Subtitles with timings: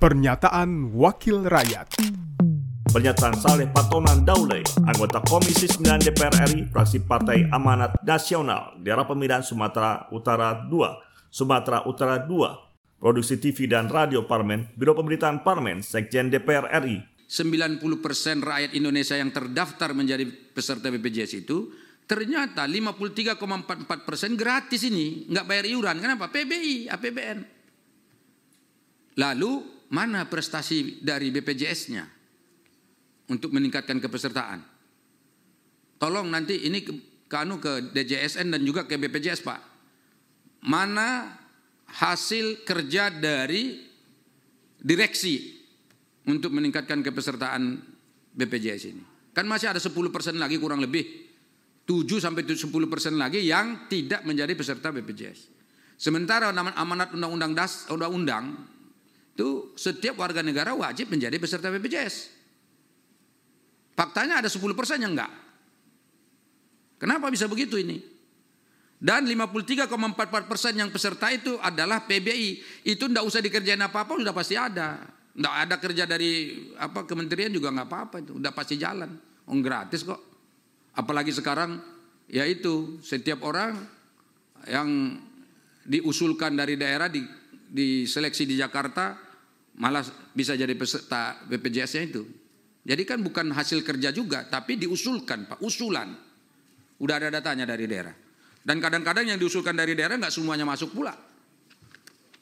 [0.00, 2.00] Pernyataan Wakil Rakyat
[2.88, 9.44] Pernyataan Saleh Patonan Daule, anggota Komisi 9 DPR RI, fraksi Partai Amanat Nasional, daerah pemilihan
[9.44, 10.72] Sumatera Utara 2,
[11.28, 17.84] Sumatera Utara 2, Produksi TV dan Radio Parmen, Biro Pemberitaan Parmen, Sekjen DPR RI, 90%
[18.40, 20.24] rakyat Indonesia yang terdaftar menjadi
[20.56, 21.76] peserta BPJS itu
[22.08, 23.36] ternyata 53,44%
[24.32, 26.00] gratis ini, nggak bayar iuran.
[26.00, 26.32] Kenapa?
[26.32, 27.38] PBI, APBN.
[29.20, 32.04] Lalu mana prestasi dari BPJS-nya
[33.30, 34.62] untuk meningkatkan kepesertaan?
[36.00, 36.92] Tolong nanti ini ke,
[37.28, 39.60] ke anu ke DJSN dan juga ke BPJS Pak.
[40.64, 41.36] Mana
[41.90, 43.76] hasil kerja dari
[44.80, 45.60] direksi
[46.30, 47.62] untuk meningkatkan kepesertaan
[48.32, 49.04] BPJS ini?
[49.34, 49.90] Kan masih ada 10%
[50.38, 51.30] lagi kurang lebih
[51.84, 52.70] 7 sampai 10%
[53.18, 55.50] lagi yang tidak menjadi peserta BPJS.
[55.98, 58.56] Sementara amanat undang-undang das undang-undang
[59.40, 62.28] itu setiap warga negara wajib menjadi peserta BPJS.
[63.96, 64.60] Faktanya ada 10%
[65.00, 65.32] yang enggak.
[67.00, 67.96] Kenapa bisa begitu ini?
[69.00, 72.84] Dan 53,44 persen yang peserta itu adalah PBI.
[72.84, 75.08] Itu enggak usah dikerjain apa-apa, sudah pasti ada.
[75.32, 76.32] Enggak ada kerja dari
[76.76, 79.16] apa kementerian juga enggak apa-apa itu, udah pasti jalan.
[79.48, 80.20] Oh gratis kok.
[80.92, 81.80] Apalagi sekarang
[82.28, 83.72] ya itu setiap orang
[84.68, 85.16] yang
[85.88, 87.24] diusulkan dari daerah di
[87.70, 89.29] diseleksi di Jakarta
[89.78, 90.02] malah
[90.34, 92.22] bisa jadi peserta BPJS-nya itu.
[92.80, 96.16] Jadi kan bukan hasil kerja juga, tapi diusulkan Pak, usulan.
[97.00, 98.12] Udah ada datanya dari daerah.
[98.60, 101.12] Dan kadang-kadang yang diusulkan dari daerah nggak semuanya masuk pula.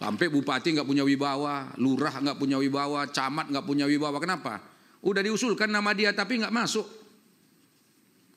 [0.00, 4.16] Sampai bupati nggak punya wibawa, lurah nggak punya wibawa, camat nggak punya wibawa.
[4.16, 4.58] Kenapa?
[5.04, 6.88] Udah diusulkan nama dia tapi nggak masuk.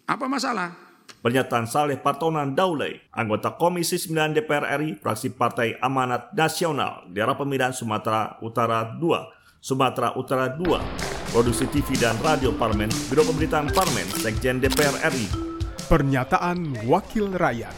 [0.03, 0.75] Apa masalah?
[1.23, 7.71] Pernyataan Saleh Partonan Daule, anggota Komisi 9 DPR RI, fraksi Partai Amanat Nasional, daerah pemilihan
[7.71, 14.59] Sumatera Utara 2, Sumatera Utara 2, Produksi TV dan Radio Parmen, Biro Pemberitaan Parmen, Sekjen
[14.59, 15.25] DPR RI.
[15.87, 17.75] Pernyataan Wakil Rakyat